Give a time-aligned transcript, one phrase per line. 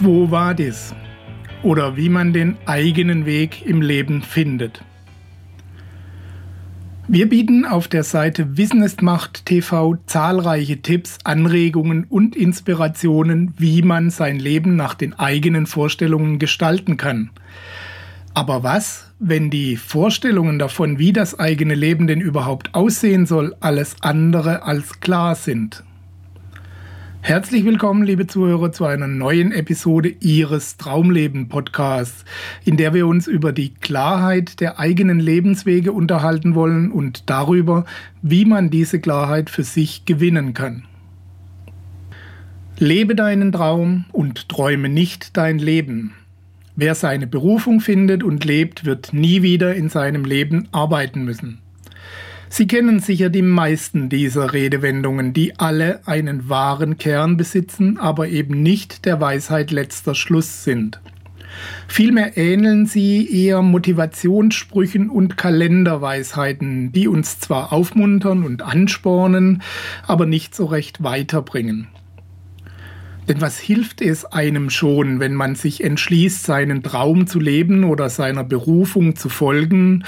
[0.00, 0.94] Quo Vadis
[1.62, 4.82] oder wie man den eigenen Weg im Leben findet.
[7.06, 13.82] Wir bieten auf der Seite Wissen ist Macht TV zahlreiche Tipps, Anregungen und Inspirationen, wie
[13.82, 17.28] man sein Leben nach den eigenen Vorstellungen gestalten kann.
[18.32, 23.96] Aber was, wenn die Vorstellungen davon, wie das eigene Leben denn überhaupt aussehen soll, alles
[24.00, 25.84] andere als klar sind?
[27.22, 32.24] Herzlich willkommen, liebe Zuhörer, zu einer neuen Episode Ihres Traumleben Podcasts,
[32.64, 37.84] in der wir uns über die Klarheit der eigenen Lebenswege unterhalten wollen und darüber,
[38.22, 40.84] wie man diese Klarheit für sich gewinnen kann.
[42.78, 46.14] Lebe deinen Traum und träume nicht dein Leben.
[46.74, 51.58] Wer seine Berufung findet und lebt, wird nie wieder in seinem Leben arbeiten müssen.
[52.52, 58.60] Sie kennen sicher die meisten dieser Redewendungen, die alle einen wahren Kern besitzen, aber eben
[58.60, 61.00] nicht der Weisheit letzter Schluss sind.
[61.86, 69.62] Vielmehr ähneln sie eher Motivationssprüchen und Kalenderweisheiten, die uns zwar aufmuntern und anspornen,
[70.04, 71.86] aber nicht so recht weiterbringen.
[73.28, 78.10] Denn was hilft es einem schon, wenn man sich entschließt, seinen Traum zu leben oder
[78.10, 80.02] seiner Berufung zu folgen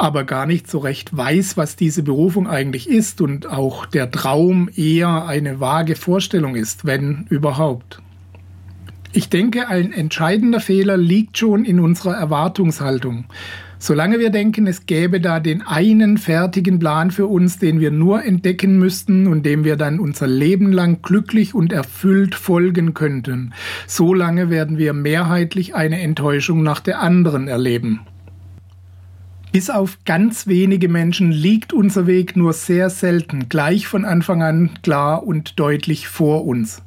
[0.00, 4.70] aber gar nicht so recht weiß, was diese Berufung eigentlich ist und auch der Traum
[4.74, 8.00] eher eine vage Vorstellung ist, wenn überhaupt.
[9.12, 13.24] Ich denke, ein entscheidender Fehler liegt schon in unserer Erwartungshaltung.
[13.78, 18.24] Solange wir denken, es gäbe da den einen fertigen Plan für uns, den wir nur
[18.24, 23.52] entdecken müssten und dem wir dann unser Leben lang glücklich und erfüllt folgen könnten,
[23.86, 28.00] solange werden wir mehrheitlich eine Enttäuschung nach der anderen erleben.
[29.52, 34.70] Bis auf ganz wenige Menschen liegt unser Weg nur sehr selten gleich von Anfang an
[34.82, 36.82] klar und deutlich vor uns.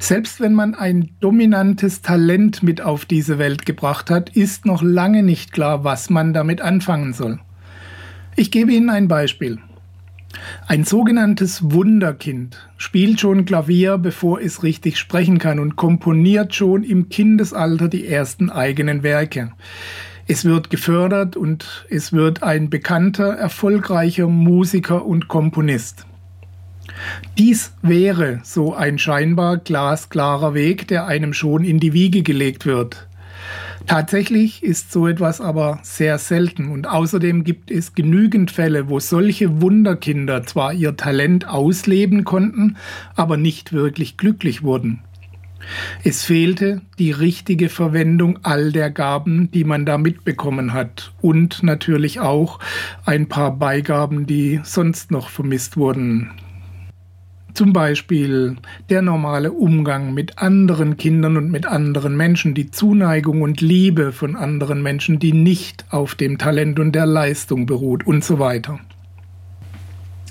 [0.00, 5.22] Selbst wenn man ein dominantes Talent mit auf diese Welt gebracht hat, ist noch lange
[5.22, 7.38] nicht klar, was man damit anfangen soll.
[8.34, 9.58] Ich gebe Ihnen ein Beispiel.
[10.66, 17.08] Ein sogenanntes Wunderkind spielt schon Klavier, bevor es richtig sprechen kann und komponiert schon im
[17.08, 19.52] Kindesalter die ersten eigenen Werke.
[20.28, 26.04] Es wird gefördert und es wird ein bekannter, erfolgreicher Musiker und Komponist.
[27.38, 33.06] Dies wäre so ein scheinbar glasklarer Weg, der einem schon in die Wiege gelegt wird.
[33.86, 39.60] Tatsächlich ist so etwas aber sehr selten und außerdem gibt es genügend Fälle, wo solche
[39.60, 42.78] Wunderkinder zwar ihr Talent ausleben konnten,
[43.14, 45.02] aber nicht wirklich glücklich wurden.
[46.04, 52.20] Es fehlte die richtige Verwendung all der Gaben, die man da mitbekommen hat und natürlich
[52.20, 52.58] auch
[53.04, 56.30] ein paar Beigaben, die sonst noch vermisst wurden.
[57.56, 58.56] Zum Beispiel
[58.90, 64.36] der normale Umgang mit anderen Kindern und mit anderen Menschen, die Zuneigung und Liebe von
[64.36, 68.78] anderen Menschen, die nicht auf dem Talent und der Leistung beruht und so weiter.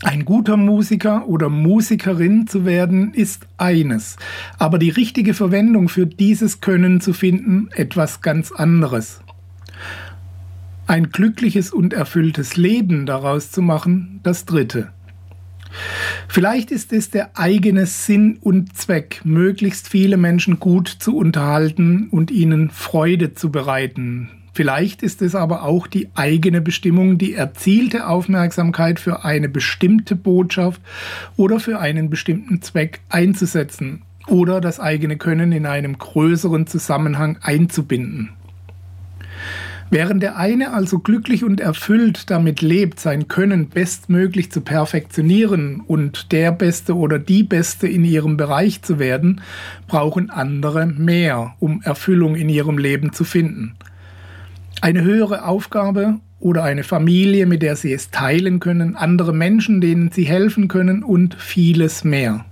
[0.05, 4.17] Ein guter Musiker oder Musikerin zu werden ist eines,
[4.59, 9.21] aber die richtige Verwendung für dieses Können zu finden etwas ganz anderes.
[10.85, 14.91] Ein glückliches und erfülltes Leben daraus zu machen, das dritte.
[16.27, 22.29] Vielleicht ist es der eigene Sinn und Zweck, möglichst viele Menschen gut zu unterhalten und
[22.29, 29.01] ihnen Freude zu bereiten, Vielleicht ist es aber auch die eigene Bestimmung, die erzielte Aufmerksamkeit
[29.01, 30.81] für eine bestimmte Botschaft
[31.35, 38.29] oder für einen bestimmten Zweck einzusetzen oder das eigene Können in einem größeren Zusammenhang einzubinden.
[39.90, 46.31] Während der eine also glücklich und erfüllt damit lebt, sein Können bestmöglich zu perfektionieren und
[46.31, 49.41] der Beste oder die Beste in ihrem Bereich zu werden,
[49.90, 53.75] brauchen andere mehr, um Erfüllung in ihrem Leben zu finden
[54.81, 60.11] eine höhere Aufgabe oder eine Familie, mit der sie es teilen können, andere Menschen, denen
[60.11, 62.45] sie helfen können und vieles mehr.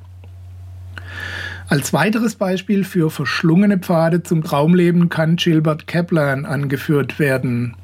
[1.69, 7.75] Als weiteres Beispiel für verschlungene Pfade zum Traumleben kann Gilbert Kaplan angeführt werden.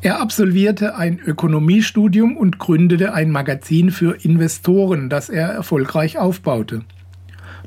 [0.00, 6.82] Er absolvierte ein Ökonomiestudium und gründete ein Magazin für Investoren, das er erfolgreich aufbaute.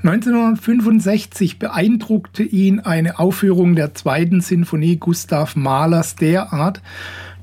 [0.01, 6.81] 1965 beeindruckte ihn eine Aufführung der zweiten Sinfonie Gustav Mahlers derart,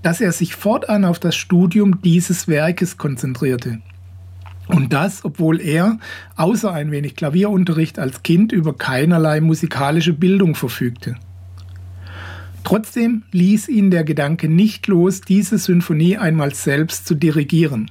[0.02, 3.80] dass er sich fortan auf das Studium dieses Werkes konzentrierte.
[4.68, 5.98] Und das, obwohl er,
[6.36, 11.16] außer ein wenig Klavierunterricht als Kind, über keinerlei musikalische Bildung verfügte.
[12.64, 17.90] Trotzdem ließ ihn der Gedanke nicht los, diese Symphonie einmal selbst zu dirigieren.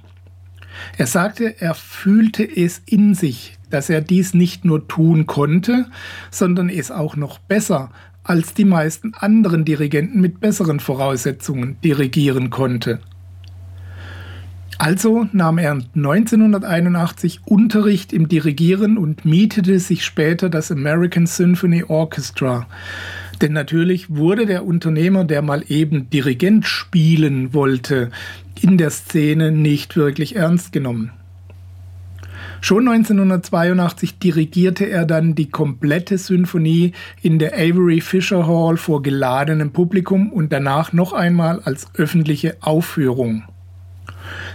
[0.98, 5.86] Er sagte, er fühlte es in sich, dass er dies nicht nur tun konnte,
[6.32, 7.92] sondern es auch noch besser
[8.24, 13.00] als die meisten anderen Dirigenten mit besseren Voraussetzungen dirigieren konnte.
[14.78, 22.68] Also nahm er 1981 Unterricht im Dirigieren und mietete sich später das American Symphony Orchestra.
[23.42, 28.12] Denn natürlich wurde der Unternehmer, der mal eben Dirigent spielen wollte,
[28.62, 31.12] in der Szene nicht wirklich ernst genommen.
[32.62, 39.72] Schon 1982 dirigierte er dann die komplette Symphonie in der Avery Fisher Hall vor geladenem
[39.72, 43.44] Publikum und danach noch einmal als öffentliche Aufführung.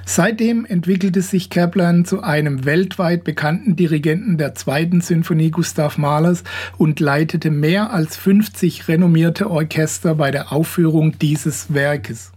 [0.05, 6.43] Seitdem entwickelte sich Kaplan zu einem weltweit bekannten Dirigenten der zweiten Sinfonie Gustav Mahlers
[6.79, 12.33] und leitete mehr als 50 renommierte Orchester bei der Aufführung dieses Werkes.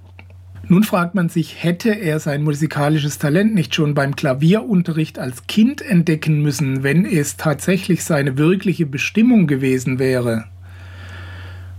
[0.68, 5.82] Nun fragt man sich, hätte er sein musikalisches Talent nicht schon beim Klavierunterricht als Kind
[5.82, 10.46] entdecken müssen, wenn es tatsächlich seine wirkliche Bestimmung gewesen wäre?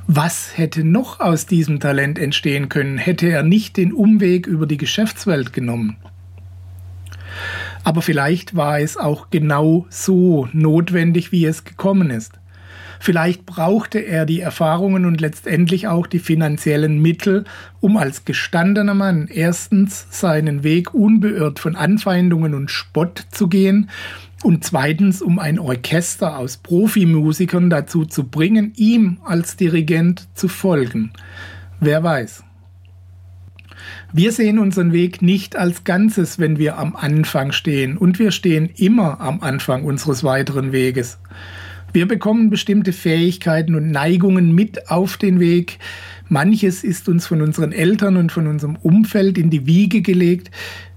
[0.07, 4.77] Was hätte noch aus diesem Talent entstehen können, hätte er nicht den Umweg über die
[4.77, 5.97] Geschäftswelt genommen?
[7.85, 12.33] Aber vielleicht war es auch genau so notwendig, wie es gekommen ist.
[13.01, 17.45] Vielleicht brauchte er die Erfahrungen und letztendlich auch die finanziellen Mittel,
[17.81, 23.91] um als gestandener Mann erstens seinen Weg unbeirrt von Anfeindungen und Spott zu gehen
[24.45, 31.13] und zweitens, um ein Orchester aus Profimusikern dazu zu bringen, ihm als Dirigent zu folgen.
[31.81, 32.45] Wer weiß.
[34.13, 38.69] Wir sehen unseren Weg nicht als Ganzes, wenn wir am Anfang stehen, und wir stehen
[38.77, 41.19] immer am Anfang unseres weiteren Weges.
[41.95, 45.79] Wir bekommen bestimmte Fähigkeiten und Neigungen mit auf den Weg.
[46.29, 50.51] Manches ist uns von unseren Eltern und von unserem Umfeld in die Wiege gelegt.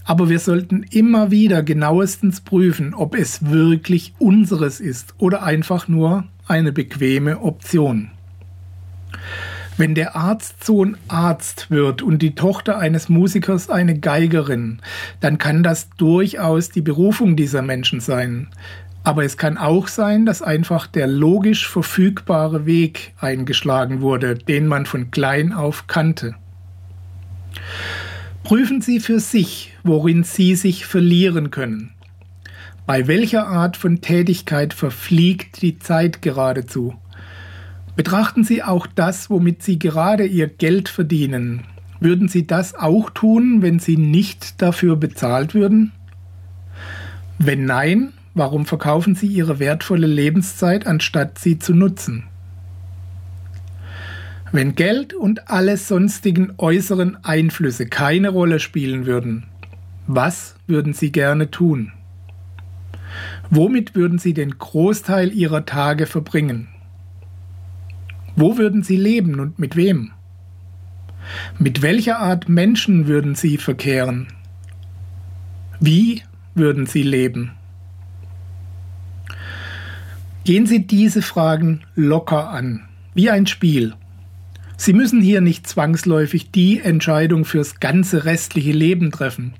[0.05, 6.23] Aber wir sollten immer wieder genauestens prüfen, ob es wirklich unseres ist oder einfach nur
[6.47, 8.09] eine bequeme Option.
[9.77, 14.79] Wenn der Arztsohn Arzt wird und die Tochter eines Musikers eine Geigerin,
[15.19, 18.47] dann kann das durchaus die Berufung dieser Menschen sein.
[19.07, 24.85] Aber es kann auch sein, dass einfach der logisch verfügbare Weg eingeschlagen wurde, den man
[24.85, 26.35] von klein auf kannte.
[28.43, 31.91] Prüfen Sie für sich, worin Sie sich verlieren können.
[32.85, 36.93] Bei welcher Art von Tätigkeit verfliegt die Zeit geradezu?
[37.95, 41.63] Betrachten Sie auch das, womit Sie gerade Ihr Geld verdienen.
[42.01, 45.93] Würden Sie das auch tun, wenn Sie nicht dafür bezahlt würden?
[47.39, 52.23] Wenn nein, warum verkaufen Sie Ihre wertvolle Lebenszeit, anstatt sie zu nutzen?
[54.51, 59.43] Wenn Geld und alle sonstigen äußeren Einflüsse keine Rolle spielen würden,
[60.07, 61.91] was würden Sie gerne tun?
[63.49, 66.69] Womit würden Sie den Großteil Ihrer Tage verbringen?
[68.35, 70.11] Wo würden Sie leben und mit wem?
[71.59, 74.27] Mit welcher Art Menschen würden Sie verkehren?
[75.79, 76.23] Wie
[76.55, 77.51] würden Sie leben?
[80.47, 83.95] Gehen Sie diese Fragen locker an, wie ein Spiel.
[84.77, 89.55] Sie müssen hier nicht zwangsläufig die Entscheidung fürs ganze restliche Leben treffen.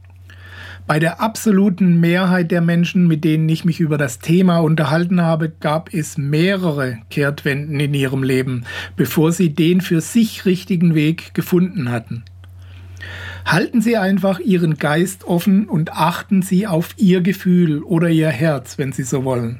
[0.88, 5.50] Bei der absoluten Mehrheit der Menschen, mit denen ich mich über das Thema unterhalten habe,
[5.50, 8.64] gab es mehrere Kehrtwenden in ihrem Leben,
[8.96, 12.24] bevor sie den für sich richtigen Weg gefunden hatten.
[13.46, 18.78] Halten Sie einfach Ihren Geist offen und achten Sie auf Ihr Gefühl oder Ihr Herz,
[18.78, 19.60] wenn Sie so wollen.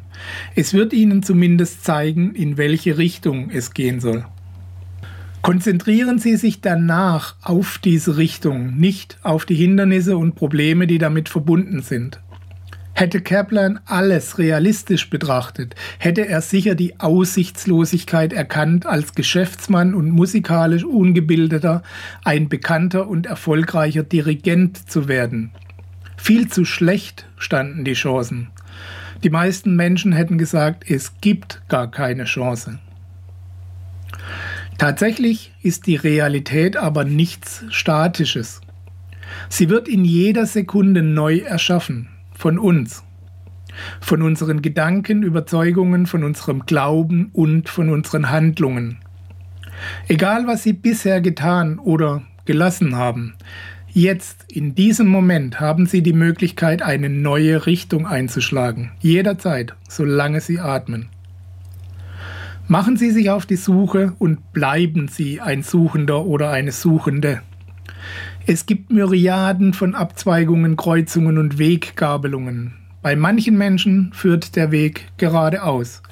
[0.56, 4.26] Es wird Ihnen zumindest zeigen, in welche Richtung es gehen soll.
[5.42, 11.30] Konzentrieren Sie sich danach auf diese Richtung, nicht auf die Hindernisse und Probleme, die damit
[11.30, 12.20] verbunden sind.
[12.94, 20.84] Hätte Kaplan alles realistisch betrachtet, hätte er sicher die Aussichtslosigkeit erkannt, als Geschäftsmann und musikalisch
[20.84, 21.84] ungebildeter
[22.24, 25.52] ein bekannter und erfolgreicher Dirigent zu werden.
[26.18, 28.50] Viel zu schlecht standen die Chancen.
[29.24, 32.80] Die meisten Menschen hätten gesagt, es gibt gar keine Chance.
[34.78, 38.62] Tatsächlich ist die Realität aber nichts Statisches.
[39.50, 43.04] Sie wird in jeder Sekunde neu erschaffen, von uns.
[44.00, 49.00] von unseren Gedanken, Überzeugungen, von unserem Glauben und von unseren Handlungen.
[50.08, 53.36] Egal, was Sie bisher getan oder gelassen haben,
[53.98, 58.92] jetzt, in diesem Moment, haben Sie die Möglichkeit, eine neue Richtung einzuschlagen.
[59.00, 61.10] Jederzeit, solange Sie atmen.
[62.68, 67.42] Machen Sie sich auf die Suche und bleiben Sie ein Suchender oder eine Suchende.
[68.46, 72.74] Es gibt Myriaden von Abzweigungen, Kreuzungen und Weggabelungen.
[73.02, 76.04] Bei manchen Menschen führt der Weg geradeaus.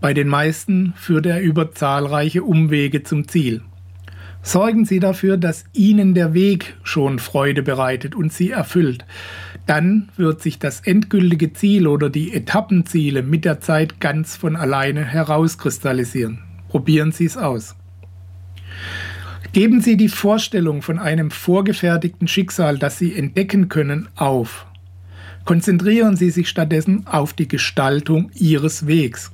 [0.00, 3.62] Bei den meisten führt er über zahlreiche Umwege zum Ziel.
[4.42, 9.04] Sorgen Sie dafür, dass Ihnen der Weg schon Freude bereitet und Sie erfüllt.
[9.66, 15.04] Dann wird sich das endgültige Ziel oder die Etappenziele mit der Zeit ganz von alleine
[15.04, 16.40] herauskristallisieren.
[16.68, 17.76] Probieren Sie es aus.
[19.52, 24.66] Geben Sie die Vorstellung von einem vorgefertigten Schicksal, das Sie entdecken können, auf.
[25.44, 29.30] Konzentrieren Sie sich stattdessen auf die Gestaltung Ihres Wegs.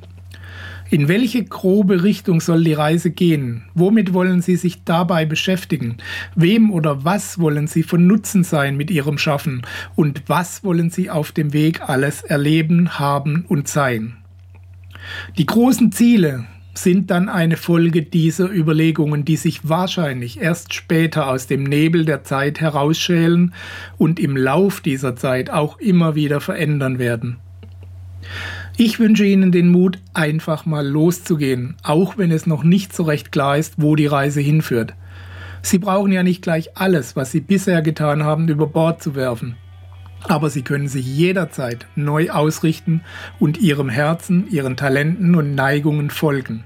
[0.91, 3.65] In welche grobe Richtung soll die Reise gehen?
[3.75, 5.99] Womit wollen Sie sich dabei beschäftigen?
[6.35, 9.63] Wem oder was wollen Sie von Nutzen sein mit Ihrem Schaffen?
[9.97, 14.17] Und was wollen Sie auf dem Weg alles erleben, haben und sein?
[15.37, 21.47] Die großen Ziele sind dann eine Folge dieser Überlegungen, die sich wahrscheinlich erst später aus
[21.47, 23.53] dem Nebel der Zeit herausschälen
[23.99, 27.39] und im Lauf dieser Zeit auch immer wieder verändern werden.
[28.81, 33.33] Ich wünsche Ihnen den Mut, einfach mal loszugehen, auch wenn es noch nicht so recht
[33.33, 34.95] klar ist, wo die Reise hinführt.
[35.63, 39.57] Sie brauchen ja nicht gleich alles, was Sie bisher getan haben, über Bord zu werfen.
[40.29, 43.01] Aber Sie können sich jederzeit neu ausrichten
[43.41, 46.63] und Ihrem Herzen, Ihren Talenten und Neigungen folgen.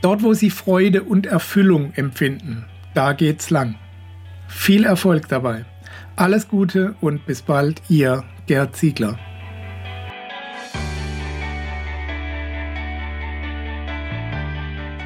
[0.00, 2.64] Dort, wo Sie Freude und Erfüllung empfinden,
[2.94, 3.76] da geht's lang.
[4.48, 5.66] Viel Erfolg dabei.
[6.16, 9.20] Alles Gute und bis bald, Ihr Gerd Ziegler.